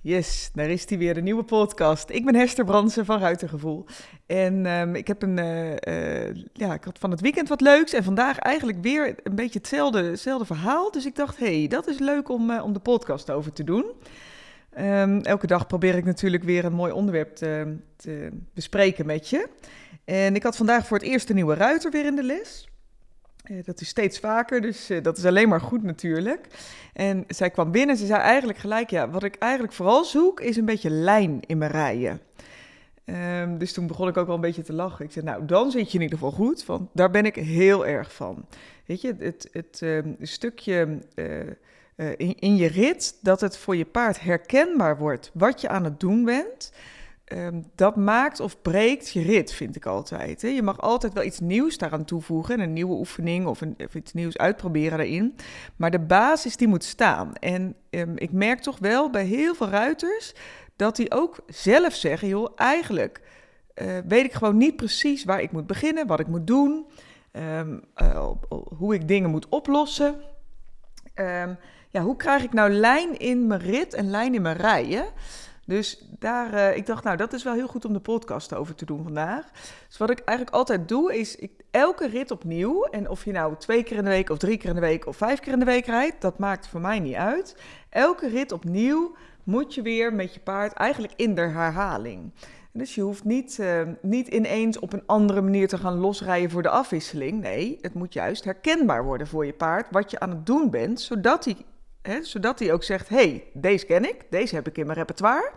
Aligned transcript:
Yes, 0.00 0.50
daar 0.54 0.68
is 0.68 0.86
die 0.86 0.98
weer, 0.98 1.14
de 1.14 1.22
nieuwe 1.22 1.44
podcast. 1.44 2.10
Ik 2.10 2.24
ben 2.24 2.34
Hester 2.34 2.64
Bransen 2.64 3.04
van 3.04 3.18
Ruitergevoel. 3.18 3.86
En 4.26 4.66
um, 4.66 4.94
ik 4.94 5.06
heb 5.06 5.22
een, 5.22 5.36
uh, 5.38 5.70
uh, 5.70 6.34
ja, 6.52 6.74
ik 6.74 6.84
had 6.84 6.98
van 6.98 7.10
het 7.10 7.20
weekend 7.20 7.48
wat 7.48 7.60
leuks 7.60 7.92
en 7.92 8.04
vandaag 8.04 8.38
eigenlijk 8.38 8.78
weer 8.82 9.14
een 9.22 9.34
beetje 9.34 9.58
hetzelfde, 9.58 10.02
hetzelfde 10.02 10.46
verhaal. 10.46 10.90
Dus 10.90 11.06
ik 11.06 11.16
dacht, 11.16 11.38
hé, 11.38 11.58
hey, 11.58 11.68
dat 11.68 11.86
is 11.86 11.98
leuk 11.98 12.28
om, 12.28 12.50
uh, 12.50 12.64
om 12.64 12.72
de 12.72 12.78
podcast 12.78 13.30
over 13.30 13.52
te 13.52 13.64
doen. 13.64 13.92
Um, 14.78 15.20
elke 15.20 15.46
dag 15.46 15.66
probeer 15.66 15.94
ik 15.94 16.04
natuurlijk 16.04 16.44
weer 16.44 16.64
een 16.64 16.72
mooi 16.72 16.92
onderwerp 16.92 17.36
te, 17.36 17.76
te 17.96 18.28
bespreken 18.54 19.06
met 19.06 19.28
je. 19.28 19.48
En 20.04 20.34
ik 20.34 20.42
had 20.42 20.56
vandaag 20.56 20.86
voor 20.86 20.98
het 20.98 21.06
eerst 21.06 21.28
een 21.28 21.34
nieuwe 21.34 21.54
ruiter 21.54 21.90
weer 21.90 22.06
in 22.06 22.16
de 22.16 22.22
les. 22.22 22.68
Uh, 23.50 23.64
dat 23.64 23.80
is 23.80 23.88
steeds 23.88 24.18
vaker, 24.18 24.60
dus 24.60 24.90
uh, 24.90 25.02
dat 25.02 25.18
is 25.18 25.24
alleen 25.24 25.48
maar 25.48 25.60
goed 25.60 25.82
natuurlijk. 25.82 26.46
En 26.92 27.24
zij 27.28 27.50
kwam 27.50 27.70
binnen 27.70 27.90
en 27.90 28.00
ze 28.00 28.06
zei 28.06 28.20
eigenlijk 28.20 28.58
gelijk, 28.58 28.90
ja, 28.90 29.10
wat 29.10 29.22
ik 29.22 29.34
eigenlijk 29.34 29.72
vooral 29.72 30.04
zoek 30.04 30.40
is 30.40 30.56
een 30.56 30.64
beetje 30.64 30.90
lijn 30.90 31.40
in 31.46 31.58
mijn 31.58 31.70
rijen. 31.70 32.20
Um, 33.40 33.58
dus 33.58 33.72
toen 33.72 33.86
begon 33.86 34.08
ik 34.08 34.16
ook 34.16 34.26
wel 34.26 34.34
een 34.34 34.40
beetje 34.40 34.62
te 34.62 34.72
lachen. 34.72 35.04
Ik 35.04 35.12
zei, 35.12 35.24
nou, 35.24 35.44
dan 35.44 35.70
zit 35.70 35.92
je 35.92 35.98
in 35.98 36.04
ieder 36.04 36.18
geval 36.18 36.32
goed, 36.32 36.66
want 36.66 36.88
daar 36.92 37.10
ben 37.10 37.24
ik 37.24 37.34
heel 37.34 37.86
erg 37.86 38.14
van. 38.14 38.46
Weet 38.86 39.00
je, 39.00 39.14
het, 39.18 39.48
het 39.52 39.80
uh, 39.82 39.98
stukje 40.20 40.98
in, 42.16 42.38
in 42.38 42.56
je 42.56 42.66
rit, 42.66 43.18
dat 43.20 43.40
het 43.40 43.56
voor 43.56 43.76
je 43.76 43.84
paard 43.84 44.20
herkenbaar 44.20 44.98
wordt 44.98 45.30
wat 45.34 45.60
je 45.60 45.68
aan 45.68 45.84
het 45.84 46.00
doen 46.00 46.24
bent... 46.24 46.72
Um, 47.32 47.64
dat 47.74 47.96
maakt 47.96 48.40
of 48.40 48.62
breekt 48.62 49.10
je 49.10 49.22
rit, 49.22 49.52
vind 49.52 49.76
ik 49.76 49.86
altijd. 49.86 50.42
Hè. 50.42 50.48
Je 50.48 50.62
mag 50.62 50.80
altijd 50.80 51.12
wel 51.12 51.24
iets 51.24 51.40
nieuws 51.40 51.78
daaraan 51.78 52.04
toevoegen, 52.04 52.60
een 52.60 52.72
nieuwe 52.72 52.94
oefening 52.94 53.46
of, 53.46 53.60
een, 53.60 53.76
iets 53.94 54.12
nieuws 54.12 54.36
uitproberen 54.36 54.98
daarin. 54.98 55.36
Maar 55.76 55.90
de 55.90 55.98
basis 55.98 56.56
die 56.56 56.68
moet 56.68 56.84
staan. 56.84 57.34
En 57.34 57.74
um, 57.90 58.12
ik 58.16 58.32
merk 58.32 58.60
toch 58.60 58.78
wel 58.78 59.10
bij 59.10 59.24
heel 59.24 59.54
veel 59.54 59.68
ruiters 59.68 60.34
dat 60.76 60.96
die 60.96 61.10
ook 61.10 61.36
zelf 61.46 61.94
zeggen, 61.94 62.28
joh, 62.28 62.52
eigenlijk 62.56 63.20
uh, 63.74 63.98
weet 64.06 64.24
ik 64.24 64.32
gewoon 64.32 64.56
niet 64.56 64.76
precies 64.76 65.24
waar 65.24 65.40
ik 65.40 65.52
moet 65.52 65.66
beginnen, 65.66 66.06
wat 66.06 66.20
ik 66.20 66.26
moet 66.26 66.46
doen, 66.46 66.86
um, 67.32 67.82
uh, 67.96 68.30
hoe 68.76 68.94
ik 68.94 69.08
dingen 69.08 69.30
moet 69.30 69.48
oplossen. 69.48 70.20
ja, 71.90 72.02
hoe 72.02 72.16
krijg 72.16 72.42
ik 72.42 72.52
nou 72.52 72.70
lijn 72.70 73.18
in 73.18 73.46
mijn 73.46 73.60
rit 73.60 73.94
en 73.94 74.10
lijn 74.10 74.34
in 74.34 74.42
mijn 74.42 74.56
rijen? 74.56 75.06
Dus 75.68 76.08
daar, 76.18 76.54
uh, 76.54 76.76
ik 76.76 76.86
dacht, 76.86 77.04
nou, 77.04 77.16
dat 77.16 77.32
is 77.32 77.42
wel 77.42 77.52
heel 77.52 77.68
goed 77.68 77.84
om 77.84 77.92
de 77.92 78.00
podcast 78.00 78.54
over 78.54 78.74
te 78.74 78.84
doen 78.84 79.02
vandaag. 79.02 79.50
Dus 79.88 79.98
wat 79.98 80.10
ik 80.10 80.18
eigenlijk 80.18 80.56
altijd 80.56 80.88
doe, 80.88 81.18
is 81.18 81.36
ik, 81.36 81.50
elke 81.70 82.06
rit 82.06 82.30
opnieuw. 82.30 82.84
En 82.84 83.08
of 83.08 83.24
je 83.24 83.32
nou 83.32 83.56
twee 83.56 83.82
keer 83.82 83.96
in 83.96 84.04
de 84.04 84.10
week, 84.10 84.30
of 84.30 84.38
drie 84.38 84.56
keer 84.56 84.68
in 84.68 84.74
de 84.74 84.80
week, 84.80 85.06
of 85.06 85.16
vijf 85.16 85.40
keer 85.40 85.52
in 85.52 85.58
de 85.58 85.64
week 85.64 85.86
rijdt, 85.86 86.20
dat 86.20 86.38
maakt 86.38 86.68
voor 86.68 86.80
mij 86.80 87.00
niet 87.00 87.14
uit. 87.14 87.56
Elke 87.90 88.28
rit 88.28 88.52
opnieuw 88.52 89.14
moet 89.44 89.74
je 89.74 89.82
weer 89.82 90.12
met 90.12 90.34
je 90.34 90.40
paard 90.40 90.72
eigenlijk 90.72 91.12
in 91.16 91.34
de 91.34 91.40
herhaling. 91.40 92.32
Dus 92.72 92.94
je 92.94 93.00
hoeft 93.00 93.24
niet, 93.24 93.58
uh, 93.60 93.82
niet 94.02 94.28
ineens 94.28 94.78
op 94.78 94.92
een 94.92 95.06
andere 95.06 95.40
manier 95.40 95.68
te 95.68 95.78
gaan 95.78 95.98
losrijden 95.98 96.50
voor 96.50 96.62
de 96.62 96.68
afwisseling. 96.68 97.40
Nee, 97.40 97.78
het 97.80 97.94
moet 97.94 98.12
juist 98.12 98.44
herkenbaar 98.44 99.04
worden 99.04 99.26
voor 99.26 99.46
je 99.46 99.52
paard 99.52 99.86
wat 99.90 100.10
je 100.10 100.20
aan 100.20 100.30
het 100.30 100.46
doen 100.46 100.70
bent, 100.70 101.00
zodat 101.00 101.44
hij 101.44 101.56
Hè, 102.08 102.22
zodat 102.22 102.58
hij 102.58 102.72
ook 102.72 102.82
zegt: 102.82 103.08
hey, 103.08 103.44
deze 103.52 103.86
ken 103.86 104.08
ik, 104.08 104.26
deze 104.30 104.54
heb 104.54 104.66
ik 104.66 104.78
in 104.78 104.86
mijn 104.86 104.98
repertoire. 104.98 105.50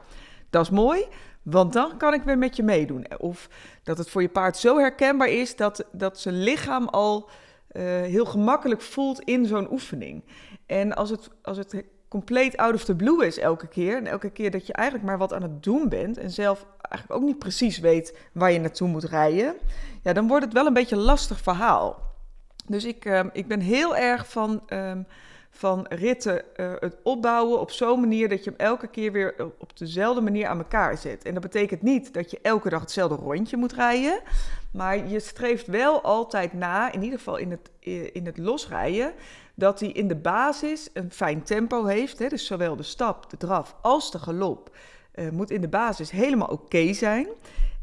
Dat 0.50 0.64
is 0.64 0.70
mooi, 0.70 1.06
want 1.42 1.74
dan 1.74 1.98
kan 1.98 2.14
ik 2.14 2.24
weer 2.24 2.38
met 2.38 2.56
je 2.56 2.64
meedoen. 2.64 3.06
Of 3.18 3.50
dat 3.84 3.98
het 3.98 4.10
voor 4.10 4.22
je 4.22 4.30
paard 4.30 4.58
zo 4.58 4.78
herkenbaar 4.78 5.30
is 5.30 5.56
dat, 5.56 5.86
dat 5.92 6.20
zijn 6.20 6.44
lichaam 6.44 6.88
al 6.88 7.30
uh, 7.72 7.84
heel 7.84 8.26
gemakkelijk 8.26 8.82
voelt 8.82 9.22
in 9.22 9.46
zo'n 9.46 9.72
oefening. 9.72 10.24
En 10.66 10.96
als 10.96 11.10
het, 11.10 11.30
als 11.42 11.58
het 11.58 11.84
compleet 12.08 12.58
out 12.58 12.74
of 12.74 12.84
the 12.84 12.96
blue 12.96 13.26
is 13.26 13.38
elke 13.38 13.68
keer, 13.68 13.98
en 13.98 14.08
elke 14.08 14.30
keer 14.30 14.52
dat 14.52 14.68
je 14.68 14.74
eigenlijk 14.74 15.08
maar 15.08 15.18
wat 15.18 15.34
aan 15.34 15.42
het 15.42 15.64
doen 15.64 15.90
bent 15.90 16.18
en 16.18 16.32
zelf 16.32 16.66
eigenlijk 16.82 17.22
ook 17.22 17.28
niet 17.28 17.40
precies 17.40 17.80
weet 17.80 18.18
waar 18.34 18.52
je 18.52 18.60
naartoe 18.60 18.88
moet 18.88 19.04
rijden, 19.04 19.56
ja, 20.04 20.14
dan 20.14 20.28
wordt 20.28 20.46
het 20.46 20.54
wel 20.54 20.66
een 20.66 20.74
beetje 20.74 20.96
een 20.96 21.02
lastig 21.02 21.40
verhaal. 21.42 22.09
Dus 22.66 22.86
ik, 22.86 23.06
uh, 23.06 23.20
ik 23.34 23.48
ben 23.48 23.59
heel 23.59 23.96
erg 23.96 24.30
van. 24.30 24.64
Uh, 24.70 24.92
van 25.53 25.85
ritten 25.89 26.44
uh, 26.56 26.72
het 26.79 26.95
opbouwen 27.03 27.59
op 27.59 27.72
zo'n 27.72 28.00
manier 28.00 28.29
dat 28.29 28.44
je 28.44 28.50
hem 28.50 28.59
elke 28.59 28.88
keer 28.88 29.12
weer 29.12 29.35
op 29.57 29.78
dezelfde 29.78 30.22
manier 30.22 30.47
aan 30.47 30.57
elkaar 30.57 30.97
zet. 30.97 31.25
En 31.25 31.34
dat 31.34 31.44
betekent 31.44 31.81
niet 31.81 32.13
dat 32.13 32.31
je 32.31 32.39
elke 32.41 32.69
dag 32.69 32.81
hetzelfde 32.81 33.16
rondje 33.16 33.57
moet 33.57 33.73
rijden, 33.73 34.22
maar 34.72 35.07
je 35.07 35.19
streeft 35.19 35.67
wel 35.67 36.01
altijd 36.01 36.53
na, 36.53 36.91
in 36.91 37.03
ieder 37.03 37.17
geval 37.17 37.38
in 37.38 37.51
het, 37.51 37.69
in 38.13 38.25
het 38.25 38.38
losrijden, 38.38 39.13
dat 39.56 39.79
hij 39.79 39.89
in 39.89 40.07
de 40.07 40.16
basis 40.16 40.89
een 40.94 41.12
fijn 41.12 41.44
tempo 41.44 41.85
heeft. 41.85 42.19
Hè? 42.19 42.28
Dus 42.28 42.45
zowel 42.45 42.75
de 42.75 42.83
stap, 42.83 43.29
de 43.29 43.38
draf 43.38 43.75
als 43.81 44.12
de 44.12 44.19
galop 44.19 44.75
moet 45.31 45.51
in 45.51 45.62
de 45.62 45.68
basis 45.68 46.12
helemaal 46.12 46.47
oké 46.47 46.94
zijn. 46.94 47.28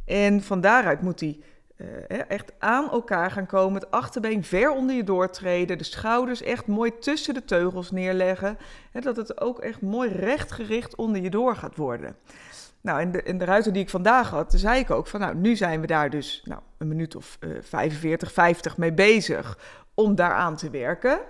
En 0.05 0.43
van 0.43 0.61
daaruit 0.61 1.03
moet 1.03 1.21
hij 1.21 1.39
uh, 1.79 2.31
echt 2.31 2.53
aan 2.59 2.91
elkaar 2.91 3.31
gaan 3.31 3.47
komen. 3.47 3.81
Het 3.81 3.91
achterbeen 3.91 4.45
ver 4.45 4.71
onder 4.71 4.97
je 4.97 5.05
doortreden. 5.05 5.79
De 5.79 5.85
schouders 5.85 6.43
echt 6.43 6.67
mooi 6.67 6.99
tussen 6.99 7.35
de 7.35 7.45
teugels 7.45 7.91
neerleggen. 7.91 8.59
Hè, 8.91 9.01
dat 9.01 9.17
het 9.17 9.41
ook 9.41 9.59
echt 9.59 9.81
mooi 9.81 10.11
rechtgericht 10.11 10.97
onder 10.97 11.23
je 11.23 11.31
door 11.31 11.57
gaat 11.57 11.77
worden. 11.77 12.17
Nou, 12.81 13.01
in 13.01 13.13
de, 13.13 13.23
in 13.23 13.39
de 13.39 13.45
ruiter 13.45 13.73
die 13.73 13.83
ik 13.83 13.91
vandaag 13.91 14.31
had, 14.31 14.53
zei 14.57 14.81
ik 14.81 14.91
ook 14.91 15.07
van, 15.07 15.21
nou, 15.21 15.35
nu 15.35 15.57
zijn 15.57 15.81
we 15.81 15.87
daar 15.87 16.11
dus 16.11 16.43
nou, 16.45 16.61
een 16.79 16.89
minuut 16.89 17.17
of 17.17 17.39
uh, 17.41 17.59
45, 17.61 18.33
50 18.33 18.77
mee 18.77 18.93
bezig 18.93 19.59
om 19.95 20.15
daaraan 20.15 20.57
te 20.57 20.71
werken. 20.71 21.21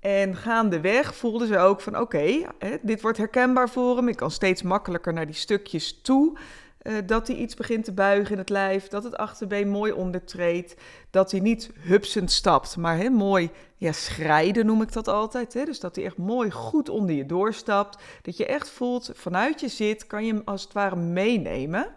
En 0.00 0.36
gaandeweg 0.36 1.14
voelden 1.14 1.48
ze 1.48 1.58
ook 1.58 1.80
van, 1.80 1.98
oké, 1.98 2.42
dit 2.82 3.00
wordt 3.00 3.18
herkenbaar 3.18 3.68
voor 3.68 3.96
hem. 3.96 4.08
Ik 4.08 4.16
kan 4.16 4.30
steeds 4.30 4.62
makkelijker 4.62 5.12
naar 5.12 5.26
die 5.26 5.34
stukjes 5.34 6.00
toe. 6.02 6.38
Uh, 6.82 6.94
dat 7.06 7.26
hij 7.26 7.36
iets 7.36 7.54
begint 7.54 7.84
te 7.84 7.92
buigen 7.92 8.32
in 8.32 8.38
het 8.38 8.48
lijf, 8.48 8.88
dat 8.88 9.04
het 9.04 9.16
achterbeen 9.16 9.68
mooi 9.68 9.92
ondertreedt, 9.92 10.74
dat 11.10 11.30
hij 11.30 11.40
niet 11.40 11.70
hupsend 11.80 12.30
stapt, 12.30 12.76
maar 12.76 12.96
hè, 12.96 13.10
mooi 13.10 13.50
ja, 13.76 13.92
schrijden 13.92 14.66
noem 14.66 14.82
ik 14.82 14.92
dat 14.92 15.08
altijd. 15.08 15.52
Dus 15.52 15.80
dat 15.80 15.96
hij 15.96 16.04
echt 16.04 16.16
mooi 16.16 16.50
goed 16.50 16.88
onder 16.88 17.14
je 17.14 17.26
doorstapt, 17.26 18.02
dat 18.22 18.36
je 18.36 18.46
echt 18.46 18.68
voelt 18.68 19.10
vanuit 19.14 19.60
je 19.60 19.68
zit, 19.68 20.06
kan 20.06 20.24
je 20.24 20.32
hem 20.32 20.42
als 20.44 20.62
het 20.62 20.72
ware 20.72 20.96
meenemen. 20.96 21.88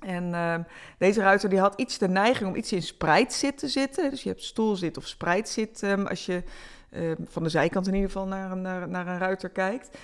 En 0.00 0.28
uh, 0.28 0.54
deze 0.98 1.20
ruiter 1.20 1.48
die 1.48 1.58
had 1.58 1.80
iets 1.80 1.98
de 1.98 2.08
neiging 2.08 2.48
om 2.50 2.56
iets 2.56 2.72
in 2.72 2.82
spreidzit 2.82 3.58
te 3.58 3.68
zitten. 3.68 4.10
Dus 4.10 4.22
je 4.22 4.28
hebt 4.28 4.42
stoelzit 4.42 4.96
of 4.96 5.06
spreidzit 5.06 5.82
um, 5.82 6.06
als 6.06 6.26
je 6.26 6.42
uh, 6.90 7.12
van 7.24 7.42
de 7.42 7.48
zijkant 7.48 7.86
in 7.86 7.94
ieder 7.94 8.10
geval 8.10 8.26
naar 8.26 8.56
naar, 8.56 8.88
naar 8.88 9.06
een 9.06 9.18
ruiter 9.18 9.48
kijkt. 9.48 9.98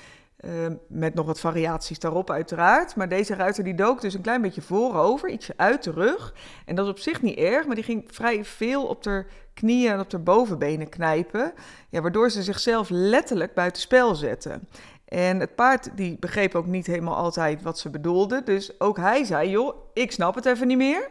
Uh, 0.44 0.66
met 0.88 1.14
nog 1.14 1.26
wat 1.26 1.40
variaties 1.40 1.98
daarop 1.98 2.30
uiteraard. 2.30 2.96
Maar 2.96 3.08
deze 3.08 3.34
ruiter 3.34 3.64
die 3.64 3.74
dook 3.74 4.00
dus 4.00 4.14
een 4.14 4.20
klein 4.20 4.42
beetje 4.42 4.62
voorover, 4.62 5.30
ietsje 5.30 5.54
uit 5.56 5.82
de 5.82 5.90
rug. 5.90 6.34
En 6.64 6.74
dat 6.74 6.84
is 6.84 6.90
op 6.90 6.98
zich 6.98 7.22
niet 7.22 7.38
erg, 7.38 7.66
maar 7.66 7.74
die 7.74 7.84
ging 7.84 8.04
vrij 8.06 8.44
veel 8.44 8.86
op 8.86 9.04
haar 9.04 9.26
knieën 9.54 9.92
en 9.92 10.00
op 10.00 10.12
haar 10.12 10.22
bovenbenen 10.22 10.88
knijpen. 10.88 11.52
Ja, 11.88 12.00
waardoor 12.00 12.30
ze 12.30 12.42
zichzelf 12.42 12.88
letterlijk 12.90 13.54
buiten 13.54 13.82
spel 13.82 14.14
zetten. 14.14 14.68
En 15.04 15.40
het 15.40 15.54
paard 15.54 15.96
die 15.96 16.16
begreep 16.18 16.54
ook 16.54 16.66
niet 16.66 16.86
helemaal 16.86 17.16
altijd 17.16 17.62
wat 17.62 17.78
ze 17.78 17.90
bedoelde. 17.90 18.42
Dus 18.42 18.80
ook 18.80 18.96
hij 18.96 19.24
zei, 19.24 19.50
joh, 19.50 19.74
ik 19.92 20.12
snap 20.12 20.34
het 20.34 20.46
even 20.46 20.66
niet 20.66 20.76
meer. 20.76 21.08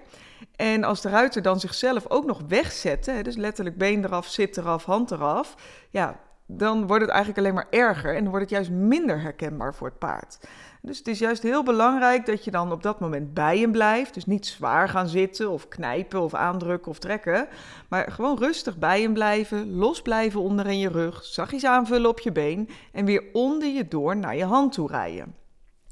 En 0.55 0.83
als 0.83 1.01
de 1.01 1.09
ruiter 1.09 1.41
dan 1.41 1.59
zichzelf 1.59 2.09
ook 2.09 2.25
nog 2.25 2.41
wegzette, 2.47 3.21
dus 3.21 3.35
letterlijk 3.35 3.77
been 3.77 4.03
eraf, 4.03 4.27
zit 4.27 4.57
eraf, 4.57 4.83
hand 4.83 5.11
eraf, 5.11 5.55
ja, 5.89 6.19
dan 6.47 6.87
wordt 6.87 7.01
het 7.01 7.11
eigenlijk 7.11 7.39
alleen 7.39 7.53
maar 7.53 7.67
erger 7.69 8.15
en 8.15 8.21
dan 8.21 8.29
wordt 8.29 8.41
het 8.41 8.53
juist 8.53 8.71
minder 8.71 9.21
herkenbaar 9.21 9.75
voor 9.75 9.87
het 9.87 9.99
paard. 9.99 10.39
Dus 10.81 10.97
het 10.97 11.07
is 11.07 11.19
juist 11.19 11.43
heel 11.43 11.63
belangrijk 11.63 12.25
dat 12.25 12.43
je 12.43 12.51
dan 12.51 12.71
op 12.71 12.83
dat 12.83 12.99
moment 12.99 13.33
bij 13.33 13.59
hem 13.59 13.71
blijft. 13.71 14.13
Dus 14.13 14.25
niet 14.25 14.45
zwaar 14.45 14.89
gaan 14.89 15.07
zitten 15.07 15.49
of 15.49 15.67
knijpen 15.67 16.21
of 16.21 16.33
aandrukken 16.33 16.91
of 16.91 16.99
trekken. 16.99 17.47
Maar 17.87 18.11
gewoon 18.11 18.37
rustig 18.37 18.77
bij 18.77 19.01
hem 19.01 19.13
blijven, 19.13 19.75
los 19.75 20.01
blijven 20.01 20.41
onder 20.41 20.67
in 20.67 20.79
je 20.79 20.89
rug, 20.89 21.23
zachtjes 21.23 21.65
aanvullen 21.65 22.09
op 22.09 22.19
je 22.19 22.31
been 22.31 22.69
en 22.91 23.05
weer 23.05 23.23
onder 23.33 23.67
je 23.67 23.87
door 23.87 24.17
naar 24.17 24.35
je 24.35 24.45
hand 24.45 24.73
toe 24.73 24.87
rijden. 24.87 25.35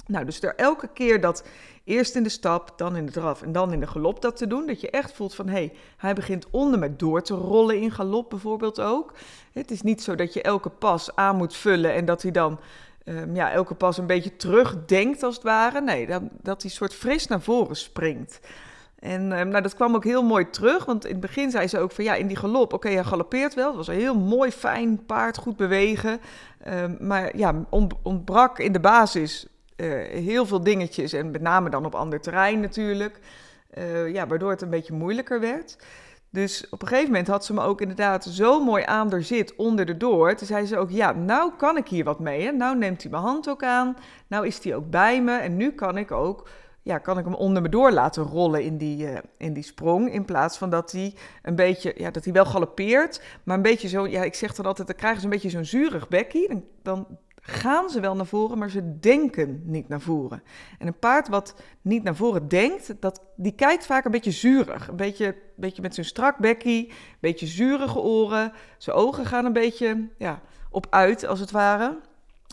Nou, 0.07 0.25
dus 0.25 0.41
er 0.41 0.55
elke 0.55 0.87
keer 0.93 1.21
dat 1.21 1.43
eerst 1.85 2.15
in 2.15 2.23
de 2.23 2.29
stap, 2.29 2.73
dan 2.75 2.95
in 2.95 3.05
de 3.05 3.11
draf 3.11 3.41
en 3.41 3.51
dan 3.51 3.73
in 3.73 3.79
de 3.79 3.87
galop 3.87 4.21
dat 4.21 4.37
te 4.37 4.47
doen. 4.47 4.67
Dat 4.67 4.81
je 4.81 4.89
echt 4.89 5.13
voelt 5.13 5.35
van, 5.35 5.47
hé, 5.47 5.53
hey, 5.53 5.73
hij 5.97 6.13
begint 6.13 6.45
onder 6.49 6.79
me 6.79 6.95
door 6.95 7.21
te 7.21 7.33
rollen 7.33 7.81
in 7.81 7.91
galop 7.91 8.29
bijvoorbeeld 8.29 8.81
ook. 8.81 9.13
Het 9.53 9.71
is 9.71 9.81
niet 9.81 10.03
zo 10.03 10.15
dat 10.15 10.33
je 10.33 10.41
elke 10.41 10.69
pas 10.69 11.15
aan 11.15 11.35
moet 11.35 11.55
vullen 11.55 11.93
en 11.93 12.05
dat 12.05 12.21
hij 12.21 12.31
dan 12.31 12.59
um, 13.05 13.35
ja, 13.35 13.51
elke 13.51 13.73
pas 13.73 13.97
een 13.97 14.05
beetje 14.05 14.35
terugdenkt 14.35 15.23
als 15.23 15.35
het 15.35 15.43
ware. 15.43 15.81
Nee, 15.81 16.07
dan, 16.07 16.29
dat 16.41 16.61
hij 16.61 16.71
soort 16.71 16.93
fris 16.93 17.27
naar 17.27 17.41
voren 17.41 17.75
springt. 17.75 18.39
En 18.99 19.39
um, 19.39 19.47
nou, 19.47 19.61
dat 19.61 19.75
kwam 19.75 19.95
ook 19.95 20.03
heel 20.03 20.23
mooi 20.23 20.49
terug, 20.49 20.85
want 20.85 21.05
in 21.05 21.11
het 21.11 21.19
begin 21.19 21.51
zei 21.51 21.67
ze 21.67 21.79
ook 21.79 21.91
van 21.91 22.03
ja, 22.03 22.13
in 22.15 22.27
die 22.27 22.37
galop, 22.37 22.73
oké, 22.73 22.89
hij 22.89 23.03
galoppeert 23.03 23.53
wel. 23.53 23.67
Het 23.67 23.75
was 23.75 23.87
een 23.87 23.95
heel 23.95 24.15
mooi, 24.15 24.51
fijn 24.51 25.05
paard, 25.05 25.37
goed 25.37 25.55
bewegen. 25.55 26.19
Um, 26.67 26.97
maar 26.99 27.37
ja, 27.37 27.65
ontbrak 28.03 28.59
in 28.59 28.71
de 28.71 28.79
basis 28.79 29.47
uh, 29.77 30.03
heel 30.07 30.45
veel 30.45 30.63
dingetjes 30.63 31.13
en 31.13 31.31
met 31.31 31.41
name 31.41 31.69
dan 31.69 31.85
op 31.85 31.95
ander 31.95 32.21
terrein 32.21 32.59
natuurlijk. 32.59 33.19
Uh, 33.77 34.13
ja, 34.13 34.27
waardoor 34.27 34.49
het 34.49 34.61
een 34.61 34.69
beetje 34.69 34.93
moeilijker 34.93 35.39
werd. 35.39 35.77
Dus 36.35 36.69
op 36.69 36.81
een 36.81 36.87
gegeven 36.87 37.09
moment 37.09 37.27
had 37.27 37.45
ze 37.45 37.53
me 37.53 37.61
ook 37.61 37.81
inderdaad 37.81 38.23
zo 38.23 38.63
mooi 38.63 38.83
aan 38.83 39.11
er 39.11 39.23
zit 39.23 39.55
onder 39.55 39.85
de 39.85 39.97
door. 39.97 40.35
Toen 40.35 40.47
zei 40.47 40.65
ze 40.65 40.77
ook, 40.77 40.89
ja, 40.89 41.11
nou 41.11 41.51
kan 41.57 41.77
ik 41.77 41.87
hier 41.87 42.03
wat 42.03 42.19
mee. 42.19 42.45
Hè? 42.45 42.51
Nou 42.51 42.77
neemt 42.77 43.01
hij 43.01 43.11
mijn 43.11 43.23
hand 43.23 43.49
ook 43.49 43.63
aan. 43.63 43.97
Nou 44.27 44.47
is 44.47 44.63
hij 44.63 44.75
ook 44.75 44.89
bij 44.89 45.21
me. 45.21 45.37
En 45.37 45.57
nu 45.57 45.71
kan 45.71 45.97
ik 45.97 46.11
ook, 46.11 46.49
ja, 46.81 46.97
kan 46.97 47.17
ik 47.17 47.25
hem 47.25 47.33
onder 47.33 47.61
me 47.61 47.69
door 47.69 47.91
laten 47.91 48.23
rollen 48.23 48.63
in 48.63 48.77
die, 48.77 49.05
uh, 49.05 49.17
in 49.37 49.53
die 49.53 49.63
sprong. 49.63 50.13
In 50.13 50.25
plaats 50.25 50.57
van 50.57 50.69
dat 50.69 50.91
hij 50.91 51.13
een 51.41 51.55
beetje, 51.55 51.93
ja, 51.97 52.11
dat 52.11 52.23
hij 52.23 52.33
wel 52.33 52.45
galoppeert. 52.45 53.21
Maar 53.43 53.55
een 53.55 53.61
beetje 53.61 53.87
zo, 53.87 54.07
ja, 54.07 54.23
ik 54.23 54.35
zeg 54.35 54.55
dan 54.55 54.65
altijd, 54.65 54.87
dan 54.87 54.95
krijgen 54.95 55.19
ze 55.19 55.25
een 55.25 55.33
beetje 55.33 55.49
zo'n 55.49 55.65
zurig 55.65 56.07
bekkie. 56.07 56.47
Dan, 56.47 56.63
dan 56.81 57.07
gaan 57.47 57.89
ze 57.89 57.99
wel 57.99 58.15
naar 58.15 58.25
voren, 58.25 58.57
maar 58.57 58.69
ze 58.69 58.99
denken 58.99 59.61
niet 59.65 59.87
naar 59.87 60.01
voren. 60.01 60.43
En 60.79 60.87
een 60.87 60.99
paard 60.99 61.27
wat 61.27 61.55
niet 61.81 62.03
naar 62.03 62.15
voren 62.15 62.47
denkt, 62.47 63.01
dat, 63.01 63.21
die 63.35 63.51
kijkt 63.51 63.85
vaak 63.85 64.05
een 64.05 64.11
beetje 64.11 64.31
zurig. 64.31 64.87
Een 64.87 64.95
beetje, 64.95 65.35
beetje 65.55 65.81
met 65.81 65.93
zijn 65.93 66.05
strak 66.05 66.37
bekkie, 66.37 66.87
een 66.87 66.95
beetje 67.19 67.47
zurige 67.47 67.99
oren. 67.99 68.51
Zijn 68.77 68.95
ogen 68.95 69.25
gaan 69.25 69.45
een 69.45 69.53
beetje 69.53 70.07
ja, 70.17 70.41
op 70.69 70.87
uit, 70.89 71.25
als 71.25 71.39
het 71.39 71.51
ware. 71.51 71.99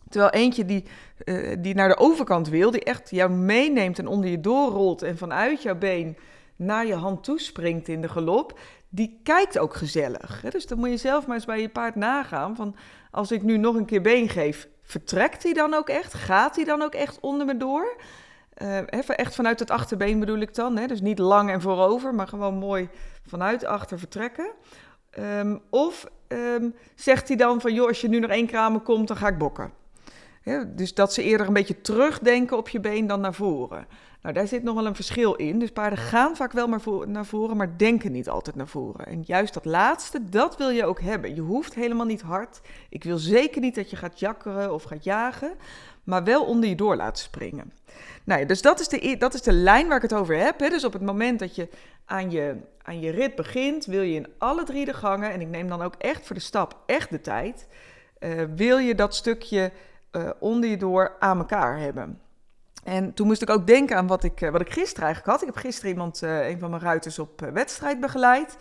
Terwijl 0.09 0.33
eentje 0.33 0.65
die, 0.65 0.85
uh, 1.25 1.57
die 1.59 1.75
naar 1.75 1.89
de 1.89 1.99
overkant 1.99 2.49
wil, 2.49 2.71
die 2.71 2.85
echt 2.85 3.11
jou 3.11 3.31
meeneemt 3.31 3.99
en 3.99 4.07
onder 4.07 4.31
je 4.31 4.41
doorrolt 4.41 5.03
en 5.03 5.19
vanuit 5.19 5.63
jouw 5.63 5.79
been 5.79 6.17
naar 6.57 6.87
je 6.87 6.95
hand 6.95 7.25
toespringt 7.25 7.89
in 7.89 8.01
de 8.01 8.09
galop, 8.09 8.59
die 8.89 9.21
kijkt 9.23 9.59
ook 9.59 9.75
gezellig. 9.75 10.45
Dus 10.51 10.67
dan 10.67 10.79
moet 10.79 10.91
je 10.91 10.97
zelf 10.97 11.27
maar 11.27 11.37
eens 11.37 11.45
bij 11.45 11.61
je 11.61 11.69
paard 11.69 11.95
nagaan 11.95 12.57
van 12.57 12.77
als 13.11 13.31
ik 13.33 13.43
nu 13.43 13.57
nog 13.57 13.75
een 13.75 13.85
keer 13.85 14.03
been 14.03 14.29
geef, 14.29 14.69
vertrekt 14.83 15.43
hij 15.43 15.53
dan 15.53 15.75
ook 15.75 15.89
echt? 15.89 16.15
Gaat 16.15 16.57
hij 16.57 16.65
dan 16.65 16.83
ook 16.83 16.95
echt 16.95 17.21
onder 17.21 17.47
me 17.47 17.57
door? 17.57 17.97
Uh, 18.63 19.09
echt 19.09 19.35
vanuit 19.35 19.59
het 19.59 19.71
achterbeen 19.71 20.19
bedoel 20.19 20.39
ik 20.39 20.55
dan. 20.55 20.77
Hè? 20.77 20.87
Dus 20.87 21.01
niet 21.01 21.19
lang 21.19 21.51
en 21.51 21.61
voorover, 21.61 22.15
maar 22.15 22.29
gewoon 22.29 22.55
mooi 22.55 22.89
vanuit 23.27 23.65
achter 23.65 23.99
vertrekken. 23.99 24.51
Um, 25.19 25.63
of 25.71 26.07
um, 26.29 26.75
zegt 26.95 27.29
hij 27.29 27.37
dan 27.37 27.61
van, 27.61 27.75
joh, 27.75 27.89
als 27.89 28.01
je 28.01 28.09
nu 28.09 28.19
nog 28.19 28.31
één 28.31 28.47
kramen 28.47 28.83
komt, 28.83 29.09
dan 29.09 29.17
ga 29.17 29.29
ik 29.29 29.39
bokken. 29.39 29.73
Dus 30.67 30.95
dat 30.95 31.13
ze 31.13 31.23
eerder 31.23 31.47
een 31.47 31.53
beetje 31.53 31.81
terugdenken 31.81 32.57
op 32.57 32.69
je 32.69 32.81
been 32.81 33.07
dan 33.07 33.21
naar 33.21 33.35
voren. 33.35 33.87
Nou, 34.23 34.35
daar 34.35 34.47
zit 34.47 34.63
nog 34.63 34.75
wel 34.75 34.87
een 34.87 34.95
verschil 34.95 35.35
in. 35.35 35.59
Dus 35.59 35.71
paarden 35.71 35.99
gaan 35.99 36.37
vaak 36.37 36.53
wel 36.53 36.67
maar 36.67 36.81
voor, 36.81 37.09
naar 37.09 37.27
voren, 37.27 37.57
maar 37.57 37.79
denken 37.79 38.13
niet 38.13 38.29
altijd 38.29 38.57
naar 38.57 38.69
voren. 38.69 39.07
En 39.07 39.23
juist 39.27 39.55
dat 39.55 39.65
laatste, 39.65 40.29
dat 40.29 40.57
wil 40.57 40.71
je 40.71 40.85
ook 40.85 41.01
hebben. 41.01 41.35
Je 41.35 41.41
hoeft 41.41 41.75
helemaal 41.75 42.07
niet 42.07 42.23
hard. 42.23 42.61
Ik 42.89 43.05
wil 43.05 43.19
zeker 43.19 43.61
niet 43.61 43.75
dat 43.75 43.91
je 43.91 43.97
gaat 43.97 44.21
jakkeren 44.21 44.75
of 44.75 44.83
gaat 44.83 45.05
jagen, 45.05 45.55
maar 46.05 46.25
wel 46.25 46.45
onder 46.45 46.69
je 46.69 46.75
door 46.75 46.97
laten 46.97 47.23
springen. 47.23 47.73
Nou 48.25 48.41
ja, 48.41 48.47
dus 48.47 48.63
dat 48.63 48.81
is, 48.81 48.89
de, 48.89 49.17
dat 49.19 49.35
is 49.35 49.43
de 49.43 49.53
lijn 49.53 49.89
waar 49.89 49.97
ik 49.97 50.03
het 50.03 50.15
over 50.15 50.37
heb. 50.37 50.61
Hè. 50.61 50.69
Dus 50.69 50.85
op 50.85 50.93
het 50.93 51.03
moment 51.03 51.39
dat 51.39 51.55
je 51.55 51.69
aan, 52.05 52.31
je 52.31 52.57
aan 52.83 53.01
je 53.01 53.11
rit 53.11 53.35
begint, 53.35 53.85
wil 53.85 54.03
je 54.03 54.15
in 54.15 54.27
alle 54.39 54.65
drie 54.65 54.85
de 54.85 54.95
gangen, 54.95 55.31
en 55.31 55.41
ik 55.41 55.49
neem 55.49 55.69
dan 55.69 55.83
ook 55.83 55.95
echt 55.99 56.27
voor 56.27 56.37
de 56.37 56.43
stap 56.43 56.83
echt 56.87 57.11
de 57.11 57.21
tijd, 57.21 57.69
uh, 58.21 58.43
wil 58.57 58.79
je 58.79 58.95
dat 58.95 59.15
stukje 59.15 59.73
uh, 60.13 60.31
onder 60.39 60.71
je 60.71 60.77
door 60.77 61.17
aan 61.19 61.39
elkaar 61.39 61.79
hebben. 61.79 62.21
En 62.83 63.15
toen 63.15 63.27
moest 63.27 63.43
ik 63.43 63.51
ook 63.51 63.67
denken 63.67 63.97
aan 63.97 64.07
wat 64.07 64.25
ik, 64.25 64.49
wat 64.51 64.61
ik 64.61 64.73
gisteren 64.73 65.05
eigenlijk 65.05 65.33
had. 65.33 65.49
Ik 65.49 65.55
heb 65.55 65.65
gisteren 65.65 65.91
iemand, 65.91 66.23
uh, 66.23 66.49
een 66.49 66.59
van 66.59 66.71
mijn 66.71 66.83
ruiters, 66.83 67.19
op 67.19 67.41
wedstrijd 67.53 68.01
begeleid. 68.01 68.57